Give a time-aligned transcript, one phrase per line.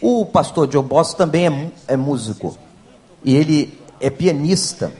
[0.00, 2.56] O pastor Joe Boss também é, é músico.
[3.22, 4.92] E ele é pianista.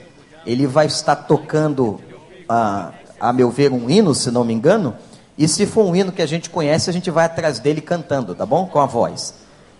[0.45, 1.99] Ele vai estar tocando,
[2.47, 4.95] ah, a meu ver, um hino, se não me engano.
[5.37, 8.35] E se for um hino que a gente conhece, a gente vai atrás dele cantando,
[8.35, 8.67] tá bom?
[8.67, 9.33] Com a voz.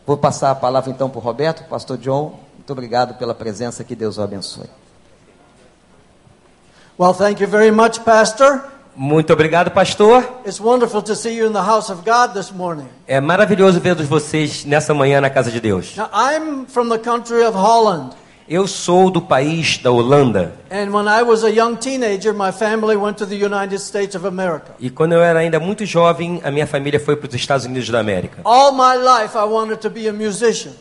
[0.05, 1.67] Vou passar a palavra então para o Roberto.
[1.69, 3.83] Pastor John, muito obrigado pela presença.
[3.83, 4.69] Que Deus o abençoe.
[6.97, 8.63] Well, thank you very much, Pastor.
[8.95, 10.23] Muito obrigado, pastor.
[10.45, 12.87] It's wonderful to see you in the house of God this morning.
[13.07, 15.95] É maravilhoso ver vocês nessa manhã na casa de Deus.
[15.95, 18.15] Now, I'm from the country of Holland.
[18.49, 22.97] Eu sou do país da Holanda And when I was a young teenager, my family
[22.97, 24.73] went to the United States of America.
[24.77, 27.89] e quando eu era ainda muito jovem, a minha família foi para os Estados Unidos
[27.89, 28.41] da América.
[28.43, 30.71] All my life, I wanted to be a musician.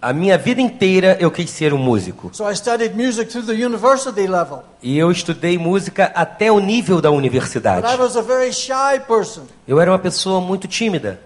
[0.00, 2.30] A minha vida inteira eu quis ser um músico.
[2.32, 4.62] So I studied music through the university level.
[4.80, 8.00] E eu estudei música até o nível da But I universidade.
[8.00, 9.42] was a very shy person.
[9.66, 11.20] Eu era uma pessoa muito tímida.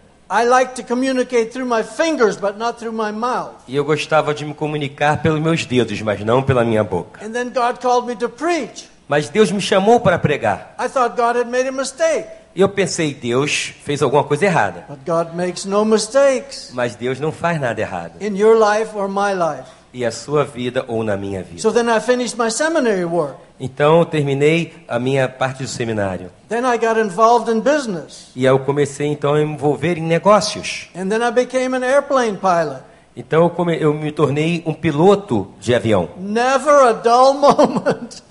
[3.68, 7.23] E eu gostava de me comunicar pelos meus dedos, mas não pela minha boca.
[7.23, 8.88] And then God called me to preach.
[9.13, 10.74] Mas Deus me chamou para pregar.
[10.80, 12.27] I thought God had made a mistake.
[12.55, 14.87] E eu pensei, Deus fez alguma coisa errada.
[14.88, 18.13] But God makes no mistakes Mas Deus não faz nada errado.
[18.23, 19.69] in your life or my life.
[19.93, 21.60] E a sua vida ou na minha vida.
[21.60, 23.35] So then I finished my seminary work.
[23.60, 26.30] Então eu terminei a minha parte do seminário.
[26.49, 28.30] Then I got involved in business.
[28.35, 30.88] E eu comecei então a me envolver em negócios.
[30.97, 32.80] And then I became an airplane pilot.
[33.15, 36.09] Então eu, come- eu me tornei um piloto de avião.
[36.16, 38.23] Never a dull moment.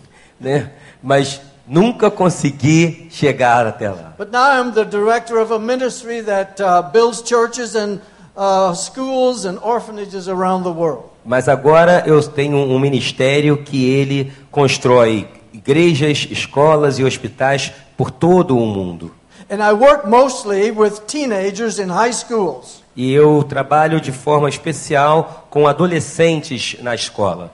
[0.42, 0.72] Né?
[1.02, 4.14] Mas nunca consegui chegar até lá.
[4.18, 8.00] But now I'm the director of a ministry that uh, builds churches and
[8.36, 11.06] uh, schools and orphanages around the world.
[11.24, 18.58] Mas agora eu tenho um ministério que ele constrói igrejas, escolas e hospitais por todo
[18.58, 19.14] o mundo.
[19.50, 22.82] And I work mostly with teenagers in high schools.
[22.96, 27.52] E eu trabalho de forma especial com adolescentes na escola.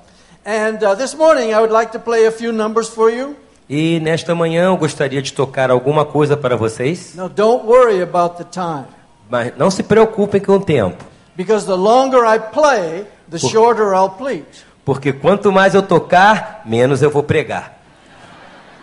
[0.50, 3.36] And uh, this morning I would like to play a few numbers for you.
[3.70, 8.38] E nesta manhã eu gostaria de tocar alguma coisa para vocês, Now don't worry about
[8.38, 8.86] the time.
[9.30, 11.03] mas não se preocupem com o tempo,
[11.36, 14.66] Because the longer I play, the shorter I'll preach.
[14.86, 17.74] porque quanto mais eu tocar, menos eu vou pregar.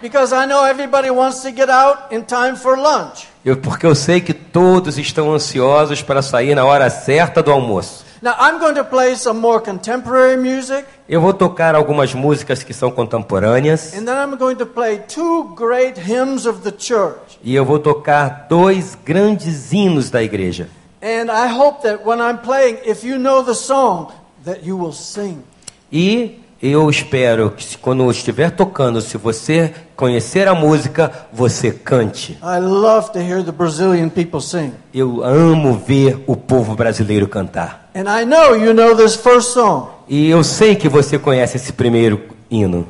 [0.03, 3.27] Because I know everybody wants to get out in time for lunch.
[3.43, 8.04] Eu, porque eu sei que todos estão ansiosos para sair na hora certa do almoço.
[8.25, 12.73] Now I'm going to play some more contemporary music, Eu vou tocar algumas músicas que
[12.73, 17.39] são contemporâneas and then I'm going to play two great hymns of the church.
[17.43, 20.71] e eu vou tocar dois grandes hinos da igreja.
[21.03, 24.11] And I hope that when I'm playing, if you know the song,
[24.47, 25.45] that you will sing.
[25.93, 32.39] E eu espero que quando eu estiver tocando, se você conhecer a música, você cante.
[32.43, 34.73] I love to hear the Brazilian people sing.
[34.95, 37.84] Eu amo ver o povo brasileiro cantar.
[37.95, 39.89] And I know you know this first song.
[40.09, 42.87] E eu sei que você conhece esse primeiro hino.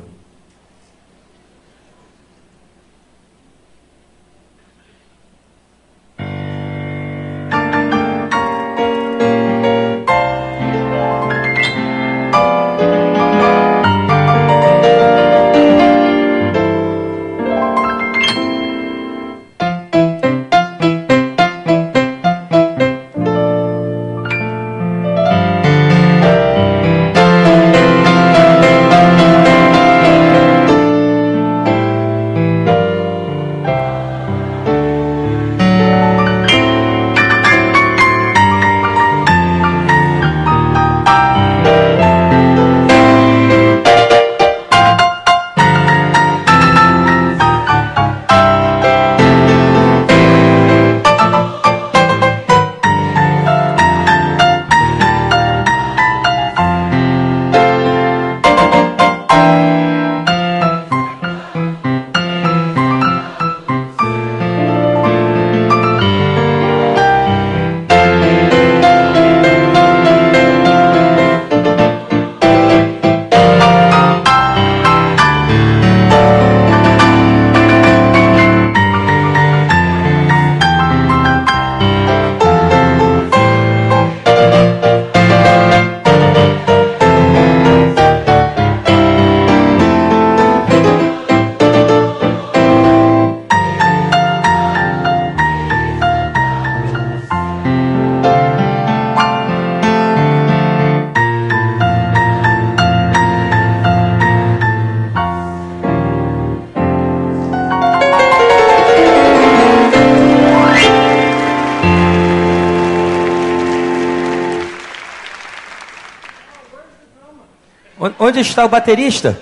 [118.35, 119.41] Onde está o baterista?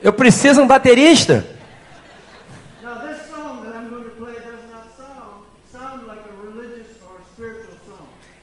[0.00, 1.44] Eu preciso de um baterista.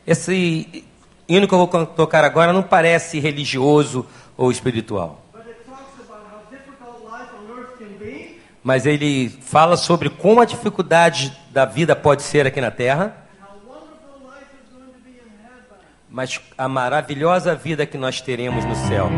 [0.05, 0.83] Esse
[1.25, 4.05] hino que eu vou tocar agora não parece religioso
[4.35, 5.23] ou espiritual.
[8.61, 13.41] Mas ele fala sobre como a dificuldade da vida pode ser aqui na Terra, and
[13.41, 15.79] how wonderful life is going to be in heaven.
[16.15, 19.09] Mas a maravilhosa vida que nós teremos no céu.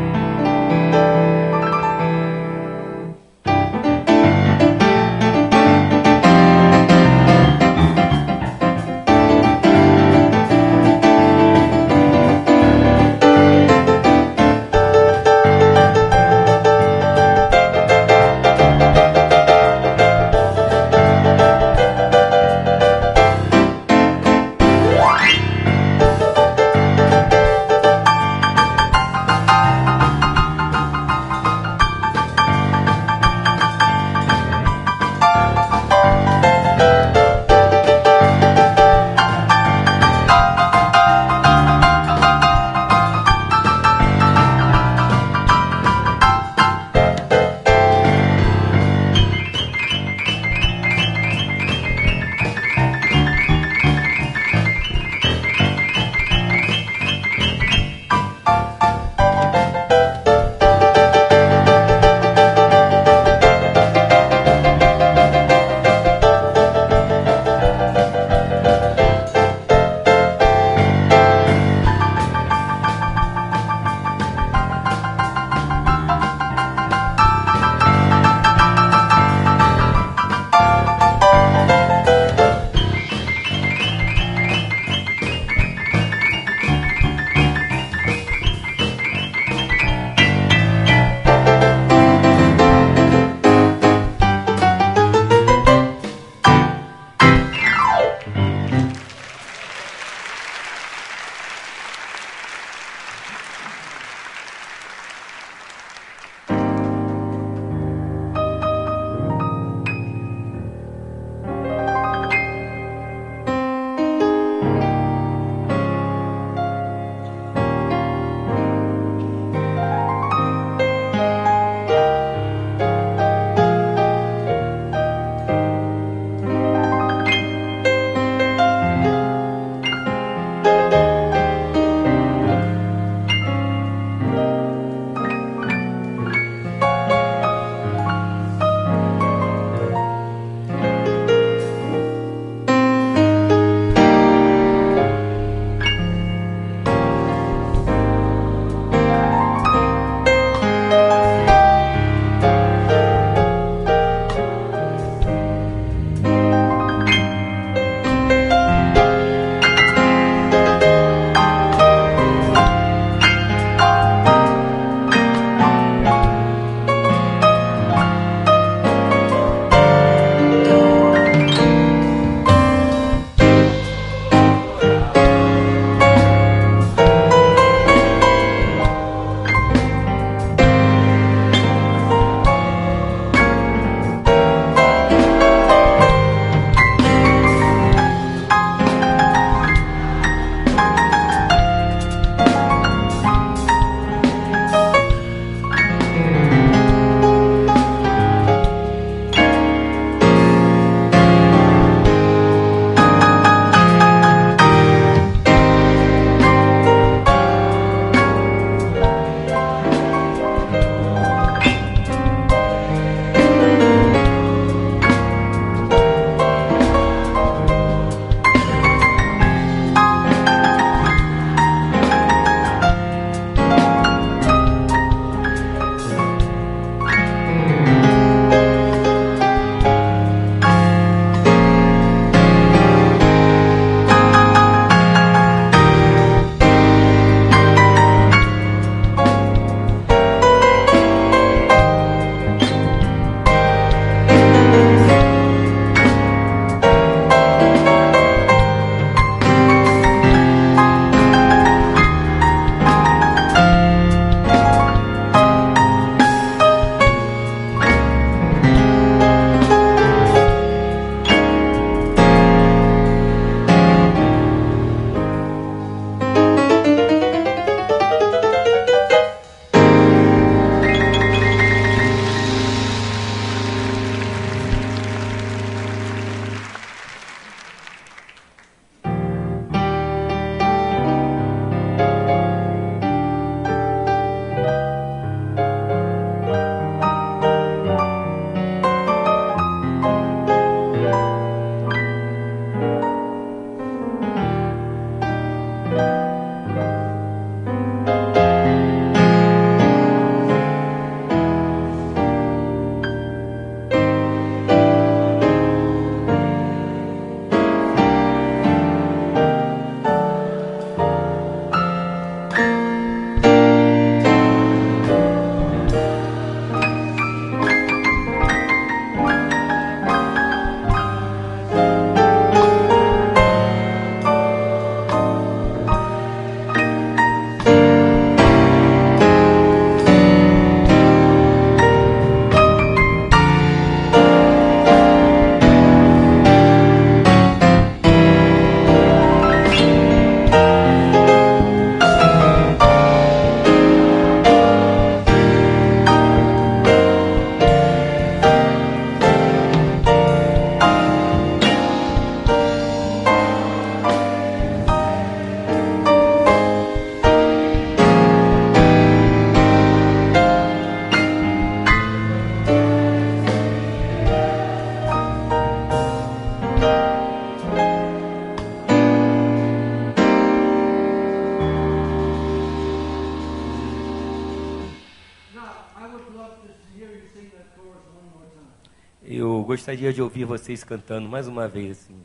[379.23, 382.15] Eu gostaria de ouvir vocês cantando mais uma vez assim.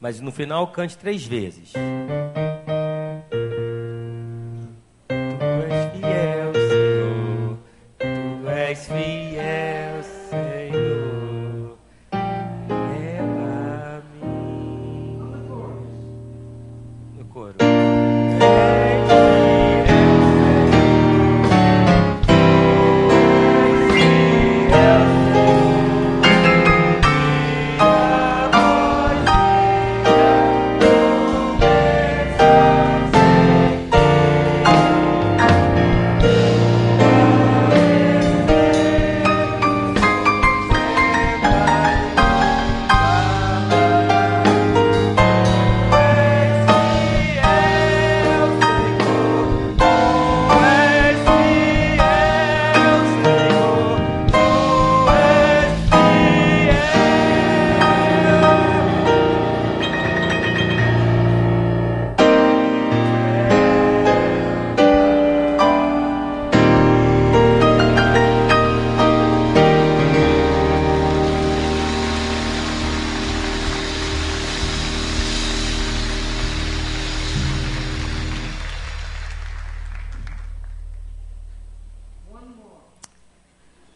[0.00, 1.72] Mas no final cante três vezes.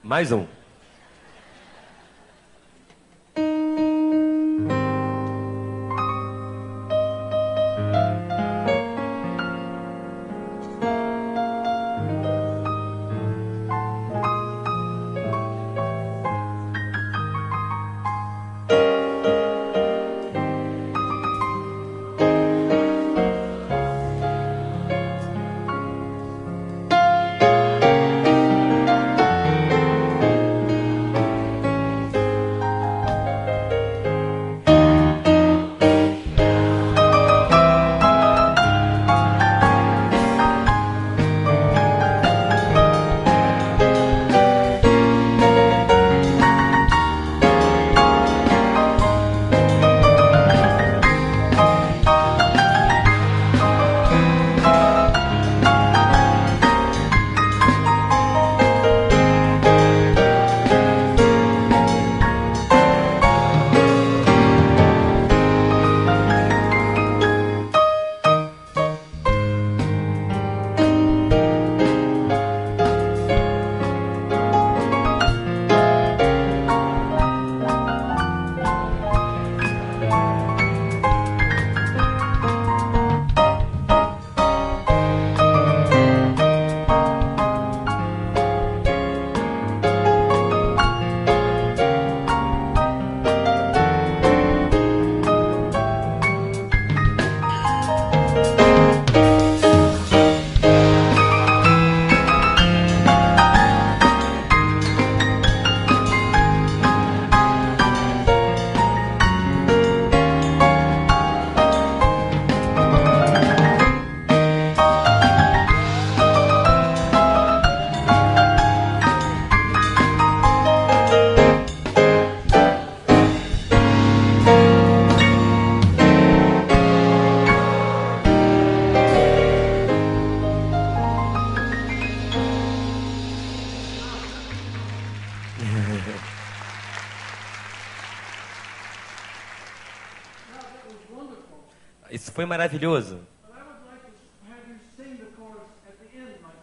[0.09, 0.58] Mais um.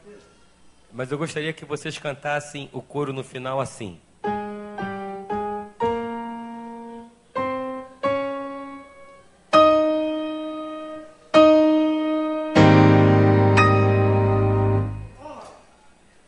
[0.05, 0.21] This.
[0.91, 3.99] Mas eu gostaria que vocês cantassem o coro no final assim.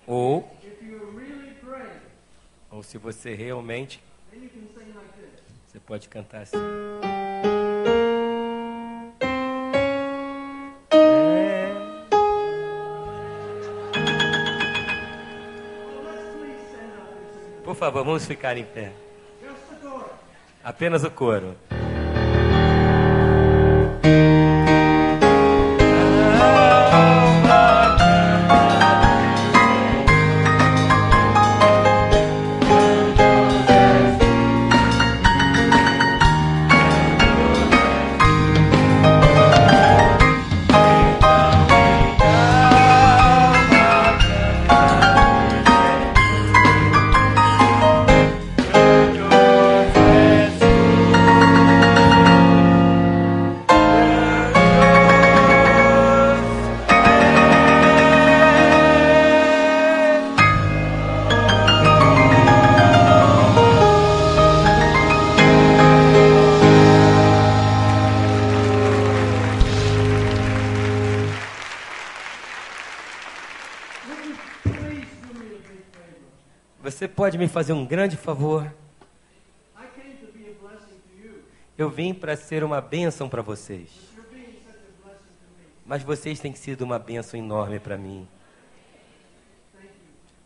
[0.06, 0.50] Ou,
[2.70, 4.02] ou se você realmente,
[5.66, 6.58] você pode cantar assim.
[17.78, 18.92] Favor, vamos ficar em pé.
[20.64, 21.56] Apenas o coro.
[77.18, 78.72] Pode me fazer um grande favor?
[81.76, 83.90] Eu vim para ser uma bênção para vocês.
[85.84, 88.28] Mas vocês têm sido uma bênção enorme para mim.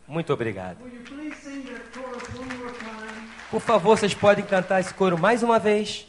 [0.08, 0.78] Muito obrigado.
[3.50, 6.06] Por favor, vocês podem cantar esse coro mais uma vez?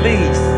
[0.00, 0.51] Please.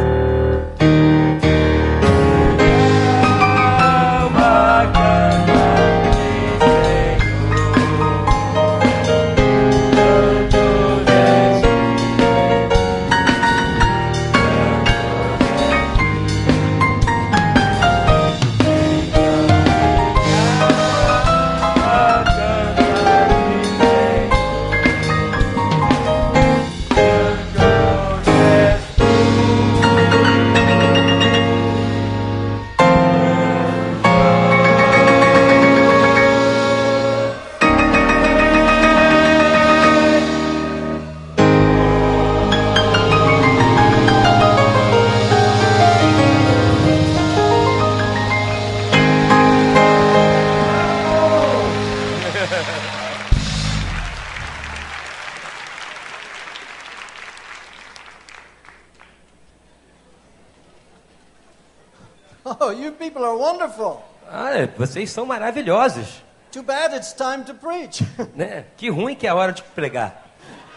[63.64, 64.02] Wonderful.
[64.30, 66.22] Ah, vocês são maravilhosos.
[66.50, 68.04] Too bad it's time to preach.
[68.34, 68.66] Né?
[68.76, 70.22] Que ruim que é a hora de pregar.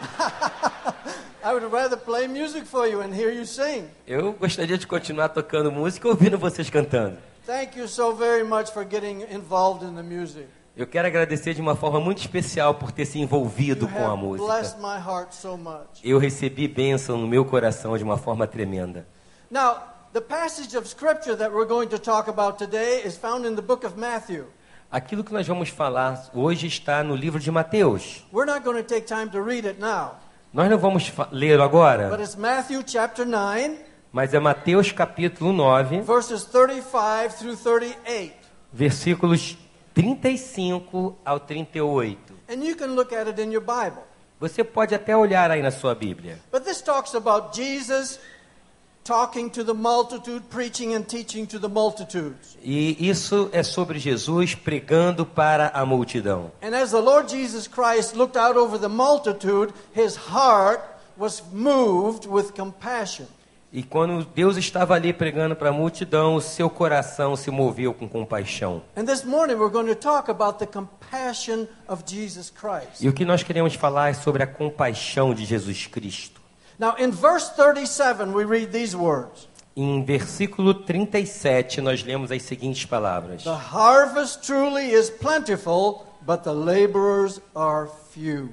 [1.44, 3.88] I would rather play music for you and hear you sing.
[4.06, 7.18] Eu gostaria de continuar tocando música ouvindo vocês cantando.
[7.46, 10.48] Thank you so very much for getting involved in the music.
[10.76, 14.78] Eu quero agradecer de uma forma muito especial por ter se envolvido com a música.
[14.78, 16.02] my heart so much.
[16.04, 19.08] Eu recebi bênção no meu coração de uma forma tremenda.
[19.50, 19.78] Now,
[20.14, 23.62] the passage of scripture that we're going to talk about today is found in the
[23.62, 24.46] book of Matthew.
[24.92, 28.24] Aquilo que nós vamos falar hoje está no livro de Mateus.
[28.32, 30.16] We're not going to take time to read it now,
[30.54, 33.78] Nós não vamos ler but agora, it's Matthew chapter 9,
[34.14, 38.34] mas é Mateus capítulo 9, verses 35 through 38.
[38.72, 39.58] versículos
[39.94, 42.34] 35 ao 38.
[42.50, 44.04] And you can look at it in your Bible.
[44.40, 46.40] Você pode até olhar aí na sua Bíblia.
[46.52, 48.20] But this talks about Jesus
[49.08, 52.58] talking to the multitude, preaching and teaching to the multitudes.
[52.62, 56.52] E isso é sobre Jesus pregando para a multidão.
[56.62, 60.82] And as the Lord Jesus Christ looked out over the multitude, his heart
[61.18, 63.26] was moved with compassion.
[63.72, 68.08] E quando Deus estava ali pregando para a multidão, o seu coração se moveu com
[68.08, 68.82] compaixão.
[68.96, 73.02] And this morning we're going to talk about the compassion of Jesus Christ.
[73.02, 76.47] E o que nós queremos falar é sobre a compaixão de Jesus Cristo.
[76.80, 79.48] Now, in verse 37, we read these words
[79.80, 86.52] Em versículo 37, nós lemos as seguintes palavras: The harvest truly is plentiful, but the
[86.52, 88.50] laborers are few.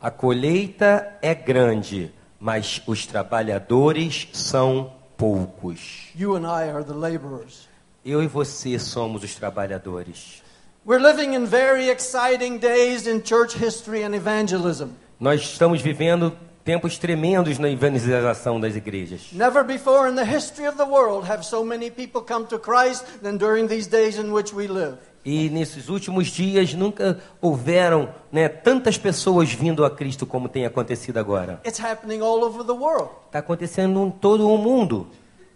[0.00, 6.08] A colheita é grande, mas os trabalhadores são poucos.
[6.16, 7.68] You and I are the laborers.
[8.02, 10.42] Eu e você somos os trabalhadores.
[10.86, 14.92] We're living in very exciting days in church history and evangelism.
[15.20, 19.28] Nós estamos vivendo tempos tremendos na evangelização das igrejas.
[19.32, 23.04] Never before in the history of the world have so many people come to Christ
[23.22, 24.98] than during these days in which we live.
[25.24, 31.18] E nesses últimos dias nunca houveram né, tantas pessoas vindo a Cristo como tem acontecido
[31.18, 31.60] agora.
[31.62, 35.06] Está acontecendo em todo o mundo.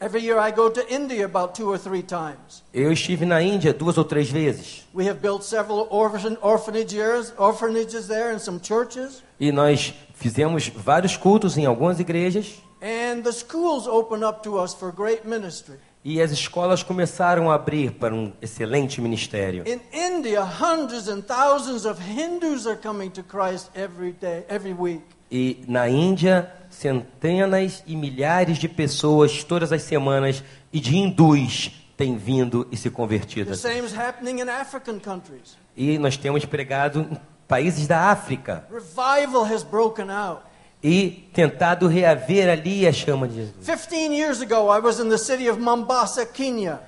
[0.04, 2.62] Every year I go to India about two or three times.
[2.74, 8.06] Eu estive na Índia duas ou três vezes We have built several orphan, orphanages, orphanages
[8.06, 9.22] there and some churches.
[9.40, 14.74] e nós fizemos vários cultos em algumas igrejas And the schools open up to us
[14.74, 15.76] for great ministry.
[16.04, 19.64] e as escolas começaram a abrir para um excelente ministério.
[19.66, 25.00] In India, hundreds and thousands of Hindus are coming to Christ every day, every week.
[25.36, 32.16] E na Índia, centenas e milhares de pessoas todas as semanas e de hindus têm
[32.16, 33.50] vindo e se convertido.
[33.50, 35.56] The same is happening in African countries.
[35.76, 37.16] E nós temos pregado em
[37.48, 40.42] países da África Revival has broken out.
[40.80, 43.66] e tentado reaver ali a chama de Jesus.
[43.66, 46.78] 15 years ago, I was in the city of Mombasa, Kenya.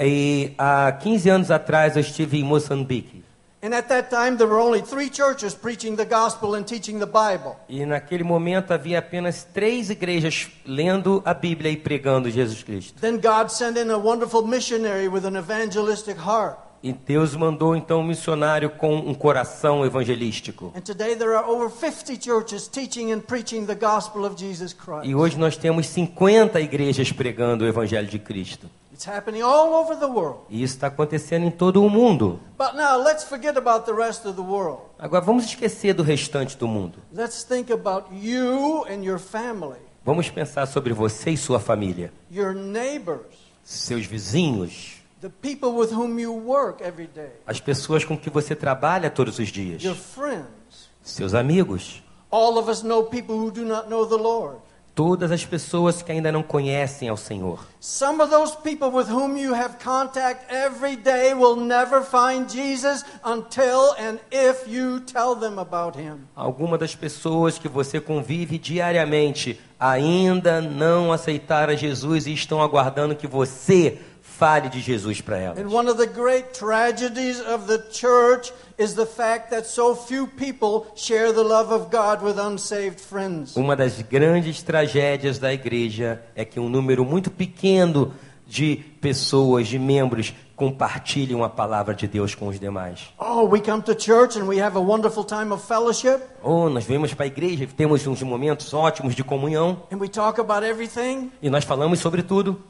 [0.00, 3.22] E há 15 anos atrás eu estive em Moçambique.
[3.62, 7.06] And at that time, there were only three churches preaching the gospel and teaching the
[7.06, 7.56] Bible.
[7.68, 12.98] E naquele momento havia apenas três igrejas lendo a Bíblia e pregando Jesus Cristo.
[12.98, 16.56] Then God sent in a wonderful missionary with an evangelistic heart.
[16.82, 20.72] E Deus mandou então um missionário com um coração evangelístico.
[20.74, 25.04] And today there are over 50 churches teaching and preaching the gospel of Jesus Christ.
[25.04, 28.70] E hoje nós temos 50 igrejas pregando o Evangelho de Cristo.
[29.00, 30.40] It's It's happening all over the world.
[30.50, 32.38] E isso está acontecendo em todo o mundo.
[32.58, 34.82] But now let's forget about the rest of the world.
[34.98, 36.98] Agora vamos esquecer do restante do mundo.
[37.10, 42.52] Let's think about you and your family, Vamos pensar sobre você e sua família, your
[42.52, 43.24] neighbors,
[43.64, 48.54] seus vizinhos, the people with whom you work every day, as pessoas com que você
[48.54, 50.90] trabalha todos os dias, your friends.
[51.02, 54.58] seus amigos, All of us know people who do not know the Lord.
[55.00, 57.66] Todas as pessoas que ainda não conhecem ao Senhor.
[57.80, 63.02] Some of those people with whom you have contact every day will never find Jesus
[63.24, 66.28] until and if you tell them about him.
[66.36, 73.26] Alguma das pessoas que você convive diariamente ainda não aceitaram Jesus e estão aguardando que
[73.26, 75.58] você fale de Jesus para elas.
[75.58, 80.26] And one of the great tragedies of the church is the fact that so few
[80.26, 83.54] people share the love of God with unsaved friends.
[83.54, 88.14] Uma das grandes tragédias da igreja é que um número muito pequeno
[88.46, 93.12] de pessoas, de membros, compartilham a palavra de Deus com os demais.
[93.18, 96.84] Oh, we come to church and we have a wonderful time of fellowship Ou nós
[96.84, 101.30] vemos para a igreja, temos uns momentos ótimos de comunhão and we talk about everything
[101.40, 102.60] e nós falamos sobre tudo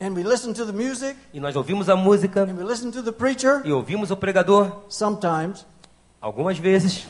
[0.00, 3.02] and we listen to the music e nós ouvimos a música and we listen to
[3.02, 5.66] the preacher e ouvimos o pregador sometimes,
[6.20, 7.06] algumas vezes,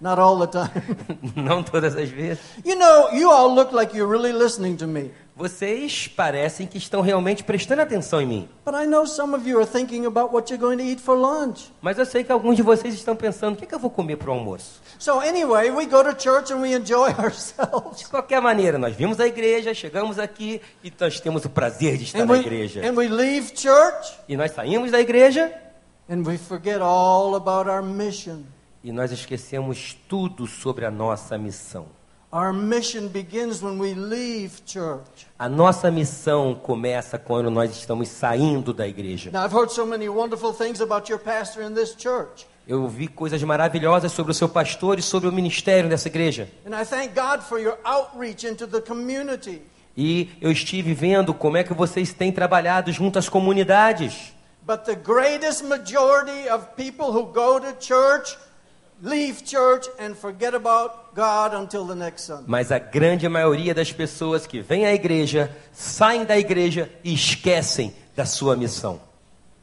[0.00, 0.70] not all the time.
[1.36, 2.40] não todas as vezes.
[2.64, 5.10] you know, you all look like you're really listening to me.
[5.34, 8.48] Vocês parecem que estão realmente prestando atenção em mim.
[11.80, 13.90] Mas eu sei que alguns de vocês estão pensando: o que, é que eu vou
[13.90, 14.82] comer para o almoço?
[14.98, 17.98] So anyway, we go to church and we enjoy ourselves.
[18.00, 22.04] De qualquer maneira, nós vimos a igreja, chegamos aqui e nós temos o prazer de
[22.04, 22.86] estar And na we, igreja.
[22.86, 25.50] and we leave church E nós saímos da igreja
[26.10, 28.42] and we forget all about our mission.
[28.84, 31.86] e nós esquecemos tudo sobre a nossa missão.
[32.34, 35.26] Our mission begins when we leave church.
[35.38, 39.30] A nossa missão começa quando nós estamos saindo da igreja.
[39.30, 42.46] Now, I've heard so many wonderful things about your pastor in this church.
[42.66, 46.48] Eu ouvi coisas maravilhosas sobre o seu pastor e sobre o ministério dessa igreja.
[46.64, 49.60] And I thank God for your outreach into the community.
[49.94, 54.32] E eu estive vendo como é que vocês têm trabalhado junto às comunidades.
[54.66, 58.38] But the greatest majority of people who go to church
[62.46, 67.92] Mas a grande maioria das pessoas que vêm à igreja saem da igreja e esquecem
[68.14, 69.00] da sua missão.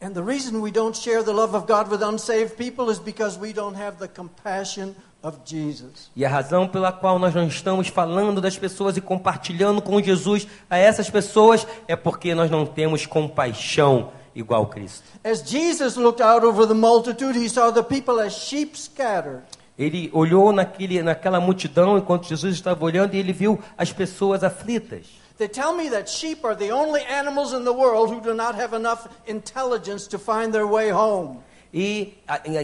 [0.01, 3.37] And the reason we don't share the love of God with unsaved people is because
[3.39, 6.09] we don't have the compassion of Jesus.
[6.15, 10.47] E a razão pela qual nós não estamos falando das pessoas e compartilhando com Jesus
[10.69, 15.03] a essas pessoas é porque nós não temos compaixão igual Cristo.
[15.23, 19.43] As Jesus looked out over the multitude, he saw the people as sheep scattered.
[19.77, 25.07] Ele olhou naquele, naquela multidão enquanto Jesus estava olhando e ele viu as pessoas aflitas.
[25.37, 28.59] They tell me that sheep are the only animals in the world who do not
[28.59, 31.39] have enough intelligence to find their way home.
[31.73, 32.15] E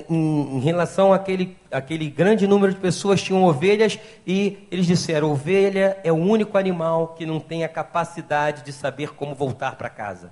[0.10, 6.12] em relação àquele, àquele grande número de pessoas tinham ovelhas e eles disseram: ovelha é
[6.12, 10.32] o único animal que não tem a capacidade de saber como voltar para casa.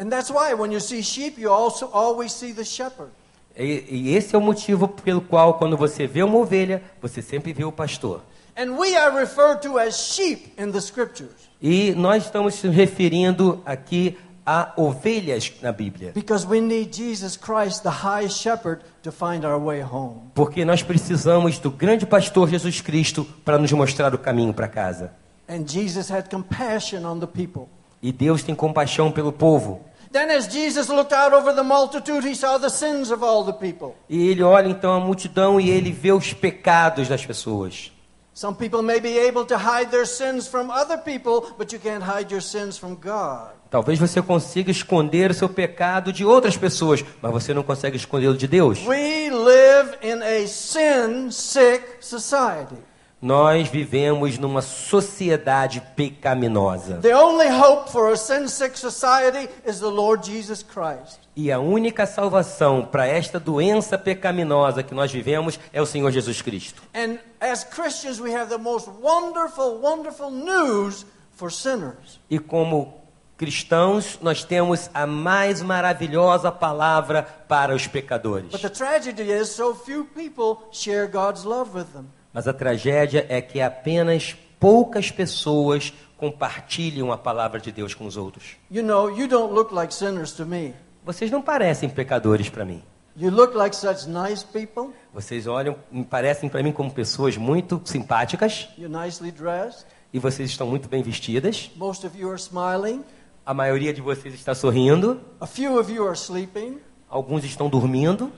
[0.00, 3.10] And that's why when you see sheep, you also always see the shepherd.
[3.54, 7.52] E, e esse é o motivo pelo qual, quando você vê uma ovelha, você sempre
[7.52, 8.22] vê o pastor.
[8.56, 13.62] And we are referred to as sheep in the scriptures E nós estamos se referindo
[13.66, 16.12] aqui a ovelhas na Bíblia.
[16.12, 20.30] because we need Jesus Christ, the high shepherd, to find our way home.
[20.34, 25.12] Porque nós precisamos do grande pastor Jesus Cristo para nos mostrar o caminho para casa.
[25.46, 27.68] And Jesus had compassion on the people.
[28.02, 29.89] E Deus tem compaixão pelo povo.
[30.12, 33.52] Then, as Jesus looked out over the multitude, he saw the sins of all the
[33.52, 33.94] people.
[34.08, 37.92] E ele olha então a multidão e ele vê os pecados das pessoas.
[38.34, 42.02] Some people may be able to hide their sins from other people, but you can't
[42.02, 43.50] hide your sins from God.
[43.70, 48.36] Talvez você consiga esconder o seu pecado de outras pessoas, mas você não consegue escondê-lo
[48.36, 48.84] de Deus.
[48.84, 52.76] We live in a sin sick society.
[53.22, 57.00] Nós vivemos numa sociedade pecaminosa.
[57.02, 61.20] The only hope for a sin sick society is the Lord Jesus Christ.
[61.36, 66.40] E a única salvação para esta doença pecaminosa que nós vivemos é o Senhor Jesus
[66.40, 66.82] Cristo.
[66.94, 71.04] And as Christians, we have the most wonderful, wonderful news
[71.36, 72.18] for sinners.
[72.30, 73.00] E como
[73.36, 78.50] cristãos, nós temos a mais maravilhosa palavra para os pecadores.
[78.50, 82.06] But the tragedy is so few people share God's love with them.
[82.32, 88.16] Mas a tragédia é que apenas poucas pessoas compartilham a palavra de Deus com os
[88.16, 88.56] outros.
[88.70, 90.74] You know, you don't look like sinners to me.
[91.04, 92.82] Vocês não parecem pecadores para mim.
[93.16, 94.94] You look like such nice people.
[95.12, 95.76] Vocês olham,
[96.08, 99.84] parecem para mim como pessoas muito simpáticas You're nicely dressed.
[100.12, 101.70] e vocês estão muito bem vestidas.
[101.76, 103.04] Most of you are smiling.
[103.44, 106.78] A maioria de vocês está sorrindo, A few of you are sleeping.
[107.08, 108.30] alguns estão dormindo.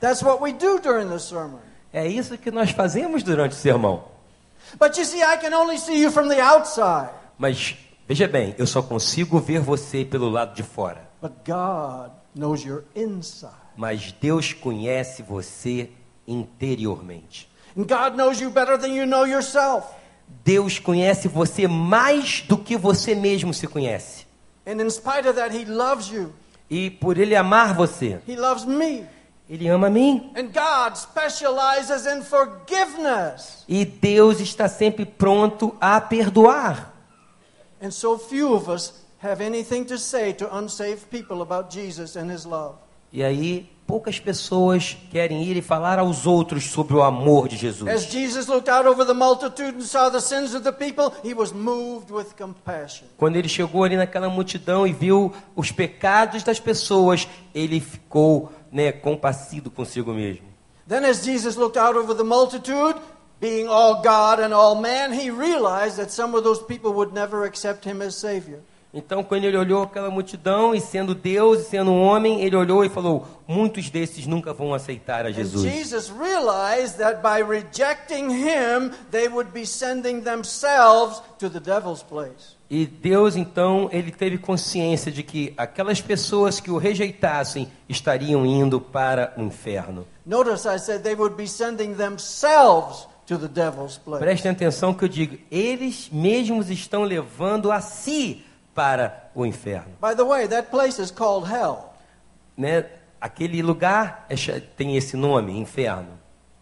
[0.00, 1.58] That's what we do during the sermon.
[1.96, 4.04] É isso que nós fazemos durante o sermão.
[4.98, 5.22] See.
[7.38, 7.74] Mas
[8.06, 11.08] veja bem, eu só consigo ver você pelo lado de fora.
[11.22, 13.54] But God knows your inside.
[13.78, 15.88] Mas Deus conhece você
[16.28, 17.48] interiormente.
[17.74, 19.86] And God knows you better than you know yourself.
[20.44, 24.26] Deus conhece você mais do que você mesmo se conhece.
[24.66, 26.30] And in spite of that, He loves you.
[26.68, 29.06] E por ele amar você, He loves me.
[29.48, 30.30] Ele ama a mim.
[30.34, 33.64] And God specializes in forgiveness.
[33.68, 36.92] E Deus está sempre pronto a perdoar.
[37.80, 42.30] And so few of us have anything to say to unsaved people about Jesus and
[42.30, 42.76] His love.
[43.16, 47.60] E aí, poucas pessoas querem ir e falar aos outros sobre o amor de As
[47.62, 48.12] Jesus.
[48.12, 51.50] Jesus looked out over the multitude and saw the sins of the people, He was
[51.50, 53.06] moved with compassion.
[53.16, 58.92] Quando ele chegou ali naquela multidão e viu os pecados das pessoas, ele ficou né,
[58.92, 60.44] compassido consigo mesmo.
[60.86, 63.00] Then, as Jesus looked out over the multitude,
[63.40, 67.46] being all God and all man, he realized that some of those people would never
[67.46, 68.60] accept him as Savior.
[68.94, 72.84] Então, quando ele olhou aquela multidão e sendo Deus e sendo um homem, ele olhou
[72.84, 75.70] e falou: muitos desses nunca vão aceitar a Jesus.
[75.70, 82.56] Jesus realized that by rejecting him, they would be sending themselves to the devil's place.
[82.68, 88.80] E Deus, então, ele teve consciência de que aquelas pessoas que o rejeitassem estariam indo
[88.80, 90.06] para o inferno.
[90.24, 94.18] Notice I said they would be sending themselves to the devil's place.
[94.18, 98.44] Prestem atenção que eu digo, eles mesmos estão levando a si
[98.76, 99.96] para o inferno.
[100.00, 101.94] By the way, that place is called hell.
[102.56, 102.84] Né?
[103.20, 104.36] Aquele lugar é
[104.76, 106.10] tem esse nome, inferno.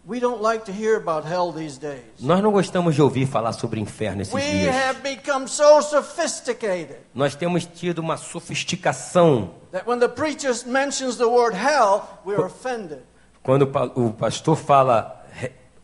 [0.07, 2.03] We don't like to hear about hell these days.
[2.19, 4.75] Nós não gostamos de ouvir falar sobre inferno esses We dias.
[4.75, 9.49] have become so sophisticated Nós temos tido uma sofisticação.
[9.71, 12.99] that when the preacher mentions the word hell, we're offended.
[13.43, 15.23] Quando o pa- o pastor fala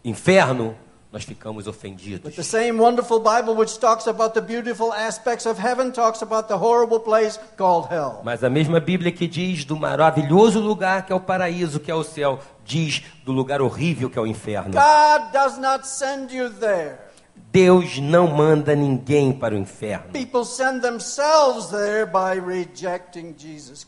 [0.04, 0.76] inferno,
[1.12, 2.36] nós ficamos But ofendidos.
[2.36, 6.56] the same wonderful Bible which talks about the beautiful aspects of heaven talks about the
[6.56, 8.21] horrible place called hell.
[8.24, 11.95] Mas a mesma Bíblia que diz do maravilhoso lugar que é o paraíso, que é
[11.95, 14.71] o céu, diz do lugar horrível que é o inferno.
[14.71, 17.11] God does not send you there.
[17.51, 20.05] Deus não manda ninguém para o inferno.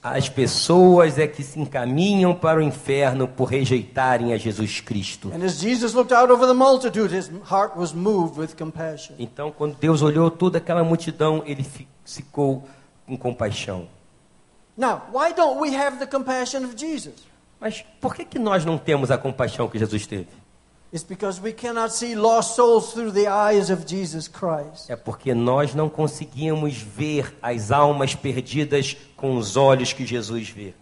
[0.04, 5.32] As pessoas é que se encaminham para o inferno por rejeitarem a Jesus Cristo.
[9.18, 12.68] Então, quando Deus olhou toda aquela multidão, ele fi- ficou
[13.08, 13.88] com compaixão.
[14.78, 17.16] Now, why don't we have the compassion of Jesus?
[17.62, 20.28] Mas por que, que nós não temos a compaixão que Jesus teve?
[24.88, 30.76] É porque nós não conseguimos ver as almas perdidas com os olhos que Jesus vê.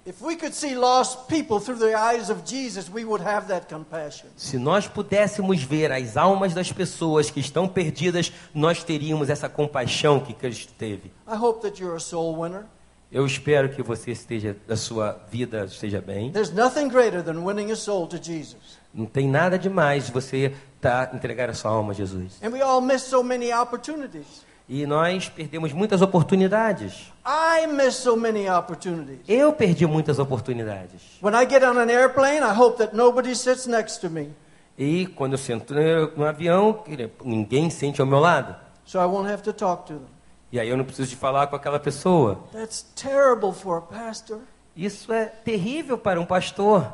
[4.35, 10.19] Se nós pudéssemos ver as almas das pessoas que estão perdidas, nós teríamos essa compaixão
[10.19, 11.09] que Cristo teve.
[11.25, 12.65] I hope that you're a soul winner.
[13.09, 16.31] Eu espero que você esteja, a sua vida esteja bem.
[16.31, 18.80] There's nothing greater than winning a soul to Jesus.
[18.93, 22.41] Não tem nada demais você tá, entregar a sua alma a Jesus.
[22.43, 24.25] And we all miss so many opportunities.
[24.67, 27.11] E nós perdemos muitas oportunidades.
[27.25, 29.19] I miss so many opportunities.
[29.27, 31.01] Eu perdi muitas oportunidades.
[31.21, 34.29] When I get on an airplane, I hope that nobody sits next to me,
[34.77, 35.73] E quando eu sento
[36.15, 36.83] no, avião,
[37.23, 38.55] ninguém sente ao meu lado.
[38.85, 40.07] so I won't have to talk to them.
[40.51, 42.39] E aí eu não preciso de falar com aquela pessoa.
[42.51, 44.39] That's terrible for a pastor.
[44.75, 46.91] Isso é terrível para um pastor.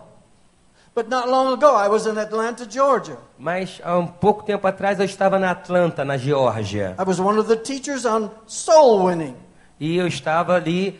[0.98, 3.20] But not long ago, I was in Atlanta, Georgia.
[3.38, 6.96] Mas há um pouco tempo atrás eu estava na Atlanta, na Geórgia.
[6.98, 9.36] I was one of the teachers on soul winning.
[9.80, 11.00] E eu estava ali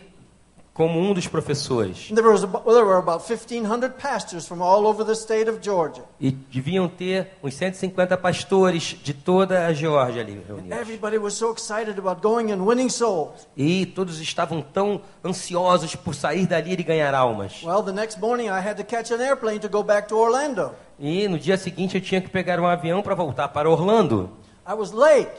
[0.78, 2.08] como um dos professores.
[2.08, 5.50] And there, was about, well, there were about 1,500 pastors from all over the state
[5.50, 6.04] of Georgia.
[6.20, 10.78] E deviam ter uns 150 pastores de toda a Geórgia ali reunidos.
[10.78, 13.48] Everybody was so excited about going and winning souls.
[13.56, 17.60] E todos estavam tão ansiosos por sair dali e ganhar almas.
[17.64, 20.70] Well, the next morning I had to catch an airplane to go back to Orlando.
[20.96, 24.30] E no dia seguinte eu tinha que pegar um avião para voltar para Orlando.
[24.64, 25.32] I was late,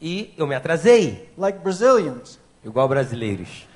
[0.00, 2.38] E eu me atrasei, like Brazilians.
[2.64, 3.66] igual brasileiros.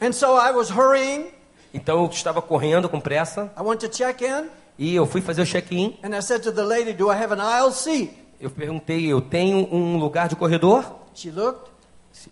[0.01, 1.31] And so I was hurrying.
[1.73, 5.43] Então eu estava correndo com pressa I went to check in, e eu fui fazer
[5.43, 5.99] o check-in.
[6.05, 8.13] and I said to the lady, Do I have an aisle seat?
[8.41, 10.85] Eu perguntei, eu tenho um lugar de corredor?
[11.15, 11.71] She looked,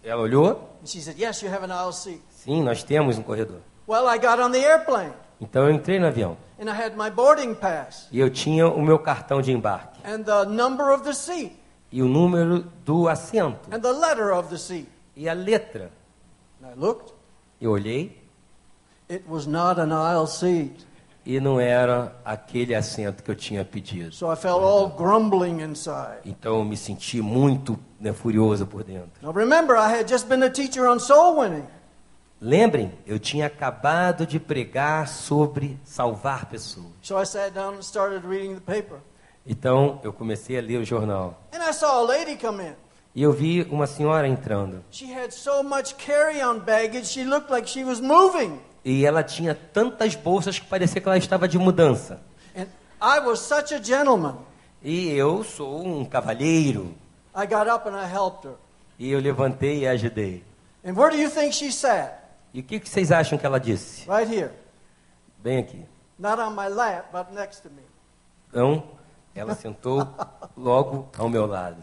[0.05, 2.21] Ela olhou, and she said, Yes, you have an aisle seat.
[2.31, 3.59] sim, nós temos um corredor.
[3.89, 7.11] Well, I got on the airplane, Então eu entrei no avião and I had my
[7.11, 9.99] boarding pass e eu tinha o meu cartão de embarque.
[10.05, 11.53] and the number of the seat.
[11.91, 14.89] e o número do assento and the letter of the seat.
[15.23, 15.91] E a letra.
[16.63, 17.13] And I looked.
[17.61, 18.21] Eu olhei
[19.09, 20.87] It was not an aisle seat.
[21.25, 24.13] e não era aquele assento que eu tinha pedido.
[24.13, 26.21] So I felt all grumbling inside.
[26.25, 29.11] Então eu me senti muito né, furioso por dentro.
[29.23, 31.65] Now remember, I had just been a teacher on soul winning.
[32.41, 36.87] Lembrem, eu tinha acabado de pregar sobre salvar pessoas.
[37.01, 38.99] So I sat down and started reading the paper.
[39.47, 41.41] Então eu comecei a ler o jornal
[43.15, 47.69] E eu vi uma senhora entrando She had so much carry-on baggage, she looked like
[47.69, 48.59] she was moving.
[48.85, 52.21] e ela tinha tantas bolsas que parecia que ela estava de mudança.
[52.57, 52.67] And
[53.01, 54.37] I was such a gentleman.
[54.83, 56.95] E eu sou um cavalheiro
[57.35, 58.55] I got up and I helped her.
[58.99, 60.43] e eu levantei e ajudei.
[60.85, 62.15] And where do you think she sat?
[62.55, 64.09] E o que, que vocês acham que ela disse?
[64.11, 64.51] Right here.
[65.39, 65.85] Bem aqui.
[66.19, 67.83] Not on my lap, but next to me.
[68.49, 68.83] Então,
[69.35, 70.07] ela sentou
[70.57, 71.77] logo ao meu lado.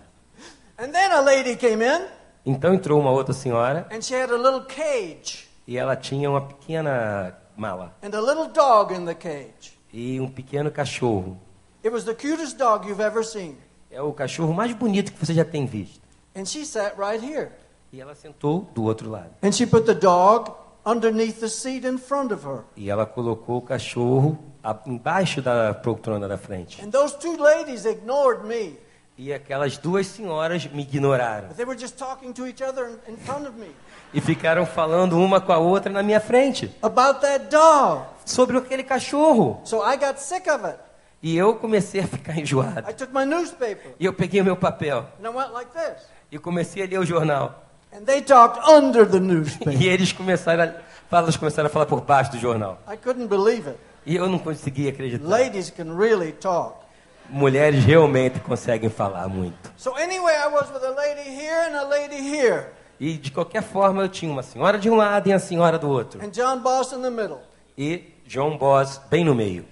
[2.45, 6.39] Então entrou uma outra senhora and she had a little cage e ela tinha uma
[6.39, 9.77] pequena mala and a little dog in the cage.
[9.91, 11.37] e um pequeno cachorro.
[11.83, 13.57] It was the cutest dog you've ever seen.
[13.91, 15.99] É o cachorro mais bonito que você já tem visto.
[16.35, 17.49] And she sat right here.
[17.91, 19.31] E ela sentou do outro lado.
[19.43, 20.51] And she put the dog
[20.85, 22.63] underneath the seat in front of her.
[22.77, 24.37] E ela colocou o cachorro
[24.85, 26.81] embaixo da poltrona da frente.
[26.83, 28.77] And those two ladies ignored me.
[29.21, 31.49] E aquelas duas senhoras me ignoraram.
[31.49, 33.67] But they were just talking to each other in, in front of me
[34.13, 36.73] E ficaram falando uma com a outra na minha frente.
[36.81, 38.05] about that dog.
[38.25, 39.59] Sobre aquele cachorro.
[39.65, 40.79] So I got sick of it.
[41.21, 42.89] E eu comecei a ficar enjoado.
[42.89, 45.05] I took my newspaper E eu peguei o meu papel.
[45.21, 46.01] and I went like this.
[46.31, 47.65] E comecei a ler o jornal.
[47.91, 49.73] And they talked under the newspaper.
[49.73, 50.63] E eles começaram
[51.11, 52.79] a, começaram a falar por baixo do jornal.
[52.89, 53.77] I couldn't believe it.
[54.05, 55.27] E eu não conseguia acreditar.
[55.27, 56.85] Ladies can really talk.
[57.29, 59.71] Mulheres realmente conseguem falar muito.
[59.77, 62.67] So anyway, I was with a lady here and a lady here,
[62.99, 65.89] E de qualquer forma eu tinha uma senhora de um lado e a senhora do
[65.89, 66.19] outro.
[66.23, 67.39] and John Boss in the middle.
[67.77, 69.63] E John Boss bem no meio.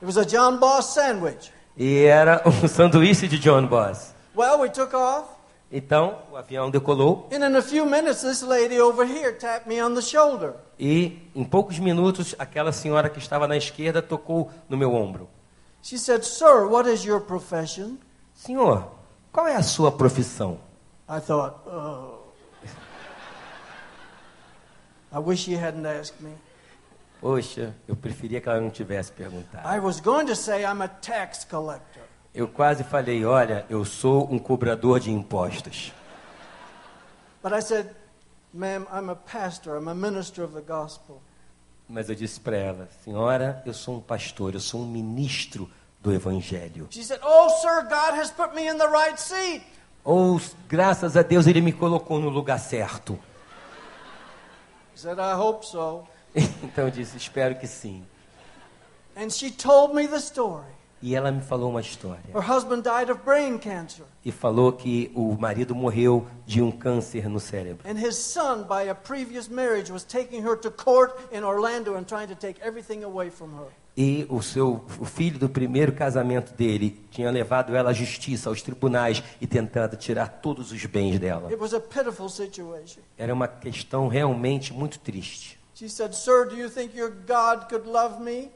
[0.00, 1.52] It was a John Boss sandwich.
[1.76, 4.14] E era um sanduíche de John Boss.
[4.36, 5.28] Well, we took off,
[5.70, 9.82] Então o avião decolou and in a few minutes, this lady over here tapped me
[9.82, 10.54] on the shoulder.
[10.78, 15.28] e em poucos minutos aquela senhora que estava na esquerda tocou no meu ombro.
[15.82, 17.98] She said, Sir, what is your profession?
[18.34, 18.88] Senhor,
[19.32, 20.58] qual é a sua profissão?
[21.08, 22.20] I thought, oh.
[25.12, 26.32] I wish she hadn't asked me.
[27.20, 29.68] Poxa, eu preferia que ela não tivesse perguntado.
[29.68, 32.02] I was going to say I'm a tax collector.
[32.34, 35.92] Eu quase falei, olha, eu sou um cobrador de impostos.
[37.42, 37.94] But I said,
[38.54, 41.20] Ma'am, I'm a pastor, I'm a minister of the gospel.
[41.88, 45.70] Mas eu disse para ela, senhora, eu sou um pastor, eu sou um ministro
[46.00, 46.88] do evangelho.
[46.90, 49.62] She said, Oh, sir, God has put me in the right seat.
[50.04, 53.18] Ou, graças a Deus, ele me colocou no lugar certo.
[54.94, 56.04] I said, I hope so.
[56.62, 58.04] Então eu disse, espero que sim.
[59.16, 60.72] And she told me the story.
[61.02, 62.20] E ela me falou uma história.
[62.32, 67.28] Her husband died of brain cancer, E falou que o marido morreu de um câncer
[67.28, 67.80] no cérebro.
[67.88, 72.04] and his son, by a previous marriage, was taking her to court in Orlando and
[72.04, 73.66] trying to take everything away from her.
[73.96, 78.62] E o seu o filho do primeiro casamento dele tinha levado ela à justiça, aos
[78.62, 81.48] tribunais e tentado tirar todos os bens dela.
[81.48, 83.02] It was a pitiful situation.
[83.18, 85.58] Era uma questão realmente muito triste.
[85.74, 88.50] She said, Sir, do you think your God could love me?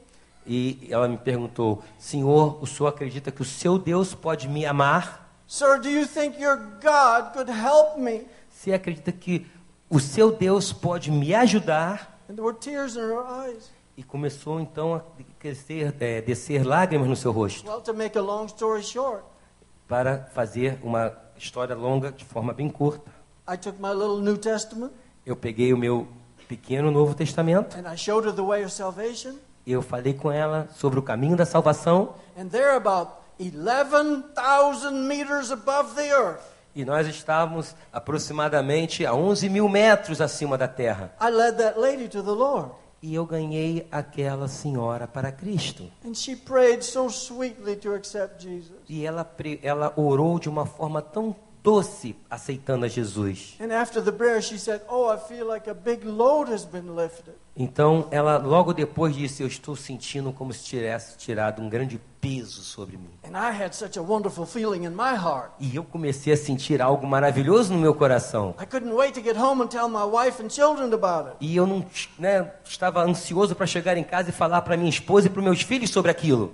[0.47, 5.27] E ela me perguntou: Senhor, o senhor acredita que o seu Deus pode me amar?
[5.47, 8.25] Sir, do you think your God could help me?
[8.49, 9.45] Você acredita que
[9.89, 12.19] o seu Deus pode me ajudar?
[12.29, 13.71] And there were tears in her eyes.
[13.95, 15.01] E começou então a
[15.39, 19.23] crescer, é, descer lágrimas no seu rosto, Well, to make a long story short,
[19.87, 23.09] para fazer uma história longa de forma bem curta.
[23.49, 24.91] I took my little New Testament
[25.25, 26.07] Eu peguei o meu
[26.47, 29.35] pequeno Novo Testamento and I showed her the way of salvation.
[29.67, 32.15] E eu falei com ela sobre o caminho da salvação.
[32.37, 36.41] And they're about 11,000 meters above the earth.
[36.73, 41.13] E nós estávamos aproximadamente a 11 mil metros acima da terra.
[41.21, 42.71] I led that lady to the Lord.
[43.01, 45.91] E eu ganhei aquela senhora para Cristo.
[46.05, 48.79] And she prayed so sweetly to accept Jesus.
[48.87, 49.29] E ela,
[49.61, 53.57] ela orou de uma forma tão doce, aceitando a Jesus.
[53.59, 56.95] And after the prayer, she said, Oh, I feel like a big load has been
[56.95, 57.35] lifted.
[57.59, 62.61] Então, ela logo depois disse: Eu estou sentindo como se tivesse tirado um grande peso
[62.61, 63.09] sobre mim.
[63.23, 65.51] And I had such a wonderful feeling in my heart.
[65.59, 68.53] E eu comecei a sentir algo maravilhoso no meu coração.
[71.39, 71.83] E eu não
[72.19, 75.63] né, estava ansioso para chegar em casa e falar para minha esposa e para meus
[75.63, 76.53] filhos sobre aquilo.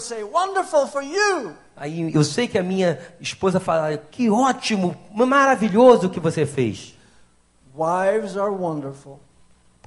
[0.00, 1.52] Say, you!
[1.76, 6.94] Aí eu sei que a minha esposa fala: Que ótimo, maravilhoso o que você fez.
[7.76, 9.20] Wives are wonderful.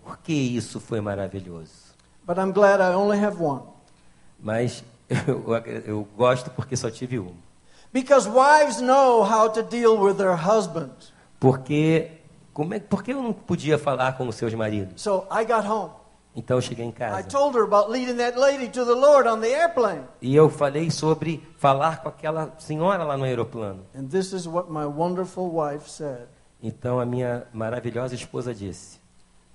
[0.08, 1.94] Por que isso foi maravilhoso?
[2.26, 3.64] But I'm glad I only have one.
[4.40, 4.86] Mas
[5.28, 5.44] eu,
[5.86, 7.36] eu gosto porque só tive uma.
[7.92, 11.12] Because wives know how to deal with their husbands.
[11.42, 12.12] Porque
[12.54, 15.02] como é, por que eu não podia falar com os seus maridos?
[15.02, 15.92] So I got home.
[16.34, 19.28] Então eu cheguei em I casa told her about leading that lady to the Lord
[19.28, 20.04] on the airplane.
[20.22, 23.84] e eu falei sobre falar com aquela senhora lá no aeroplano.
[26.64, 28.97] Então a minha maravilhosa esposa disse: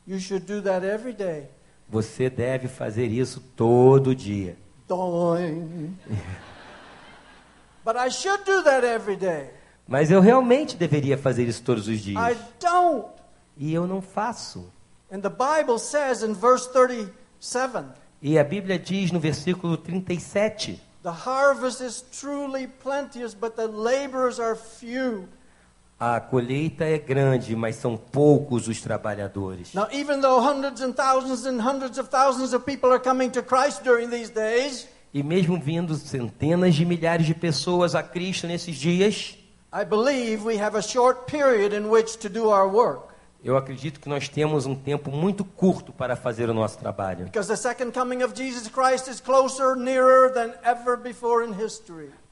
[0.06, 1.48] You should do that every day.
[1.88, 4.56] Você deve fazer isso todo dia.
[4.88, 5.96] Doing.
[7.84, 9.50] but I should do that every day.
[9.86, 12.18] Mas eu realmente deveria fazer isso todos os dias.
[12.18, 13.08] I don't.
[13.56, 14.72] E eu não faço.
[15.10, 17.84] And the Bible says in verse 37
[18.22, 24.38] E a Bíblia diz no versículo 37: The harvest is truly plenteous, but the laborers
[24.38, 25.28] are few.
[26.04, 29.72] A colheita é grande, mas são poucos os trabalhadores.
[29.72, 33.40] Now, even though hundreds and thousands and hundreds of thousands of people are coming to
[33.40, 38.74] Christ during these days, E mesmo vindo centenas de milhares de pessoas a Cristo nesses
[38.74, 39.38] dias,
[39.72, 43.11] I believe we have a short period in which to do our work.
[43.44, 47.30] Eu acredito que nós temos um tempo muito curto para fazer o nosso trabalho.
[47.30, 47.56] Closer.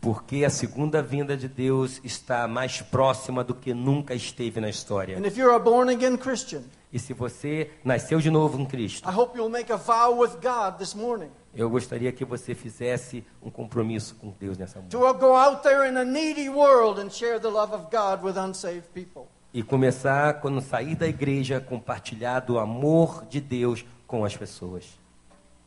[0.00, 5.18] Porque a segunda vinda de Deus está mais próxima do que nunca esteve na história.
[5.18, 9.08] And if you're a born again Christian, E se você nasceu de novo em Cristo,
[9.08, 13.24] I hope you'll make a vow with God this morning eu gostaria que você fizesse
[13.42, 14.90] um compromisso com Deus nessa manhã.
[14.90, 18.38] to go out there in a needy world and share the love of God with
[18.38, 19.28] unsaved people.
[19.52, 24.98] E começar, quando sair da igreja, compartilhar do amor de Deus com as pessoas.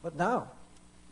[0.01, 0.47] But now,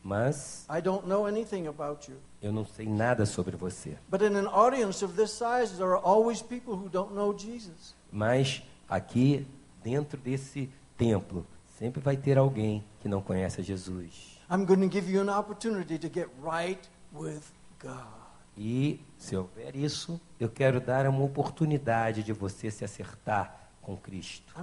[0.04, 2.18] Mas I don't know anything about you.
[2.42, 3.98] eu não sei nada sobre você.
[4.10, 7.94] But in an audience of this size, there are always people who don't know Jesus.
[8.12, 9.46] Mas aqui,
[9.84, 11.46] dentro desse templo,
[11.78, 14.40] sempre vai ter alguém que não conhece a Jesus.
[14.50, 17.44] I'm going to give you an opportunity to get right with
[17.80, 18.21] God.
[18.64, 24.53] E, se houver isso, eu quero dar uma oportunidade de você se acertar com Cristo.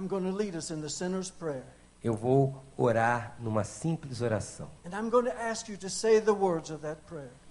[2.01, 4.69] Eu vou orar numa simples oração.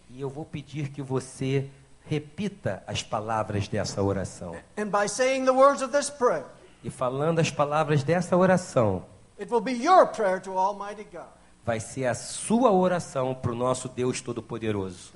[0.09, 1.69] E eu vou pedir que você
[2.07, 4.57] repita as palavras dessa oração.
[6.83, 9.05] E falando as palavras dessa oração,
[11.69, 15.13] vai ser a sua oração para o nosso Deus Todo-Poderoso.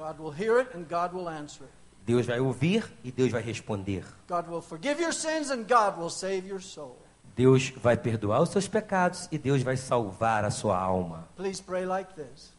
[2.04, 4.04] Deus vai ouvir e Deus vai responder.
[7.34, 11.26] Deus vai perdoar os seus pecados e Deus vai salvar a sua alma.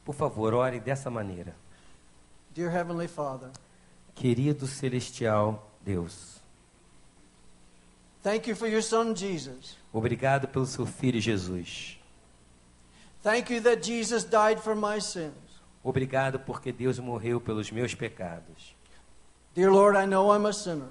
[0.04, 1.56] Por favor, ore dessa maneira.
[4.16, 6.42] Querido celestial Deus,
[9.92, 12.00] obrigado pelo seu filho Jesus.
[13.24, 15.34] Thank you that Jesus died for my sins.
[15.84, 18.76] Obrigado porque Deus morreu pelos meus pecados.
[19.56, 20.90] Dear Lord, I know I'm a sinner,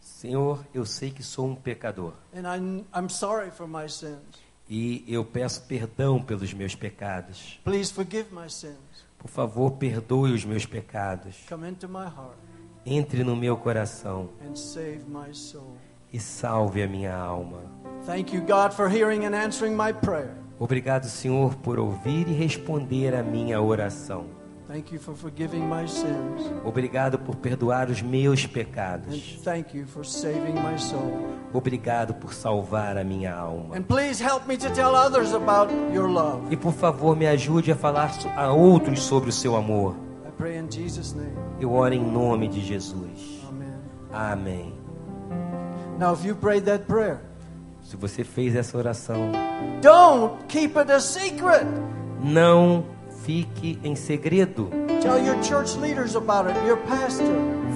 [0.00, 4.20] Senhor, eu sei que sou um pecador and I'm, I'm sorry for my sins.
[4.68, 7.58] e eu peço perdão pelos meus pecados.
[7.64, 8.78] Please forgive my sins.
[9.18, 11.36] Por favor, perdoe os meus pecados.
[11.48, 12.36] Come into my heart
[12.86, 15.76] Entre no meu coração and save my soul.
[16.12, 17.60] e salve a minha alma.
[18.06, 20.34] Thank you, God, for hearing and answering my prayer.
[20.60, 24.26] Obrigado, Senhor, por ouvir e responder a minha oração.
[24.68, 26.52] Thank you for forgiving my sins.
[26.64, 29.40] Obrigado por perdoar os meus And pecados.
[29.42, 31.26] thank you for saving my soul.
[31.52, 33.74] Obrigado por salvar a minha alma.
[33.76, 36.42] And please help me to tell others about your love.
[36.52, 39.96] E por favor, me ajude a falar a outros sobre o seu amor.
[40.28, 41.34] I pray in Jesus' name.
[41.58, 43.40] Eu oro em nome de Jesus.
[43.48, 43.74] Amen.
[44.12, 44.74] Amém.
[45.98, 47.20] Now, if you prayed that prayer,
[47.84, 49.32] Se você fez essa oração,
[49.82, 51.66] don't keep it a secret.
[52.22, 52.84] não
[53.24, 54.70] fique em segredo.
[55.02, 57.26] Tell your church leaders about it, your pastor.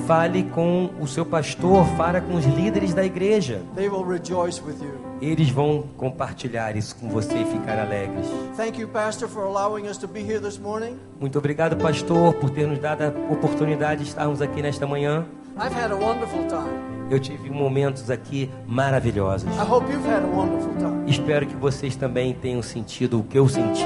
[0.06, 3.62] Fale com o seu pastor, fale com os líderes da igreja.
[3.74, 4.92] They will rejoice with you.
[5.22, 8.26] Eles vão compartilhar isso com você e ficar alegres.
[8.56, 10.98] Thank you, Pastor, for allowing us to be here this morning.
[11.18, 15.24] Muito obrigado, pastor, por ter nos dado a oportunidade de estarmos aqui nesta manhã.
[15.56, 16.93] I've had a wonderful time.
[17.10, 19.48] Eu tive momentos aqui maravilhosos.
[19.56, 21.10] I hope you've had a wonderful time.
[21.10, 23.84] Espero que vocês também tenham sentido o que eu senti.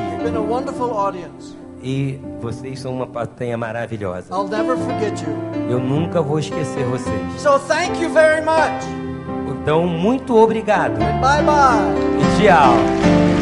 [1.82, 4.34] E vocês são uma plateia maravilhosa.
[4.34, 5.32] I'll never forget you.
[5.70, 7.40] Eu nunca vou esquecer vocês.
[7.40, 8.84] So thank you very much.
[9.62, 12.38] Então, muito obrigado Bye bye.
[12.40, 13.37] e tchau.